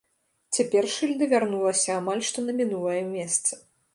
[0.55, 3.63] Цяпер шыльда вярнулася амаль што на мінулае месца.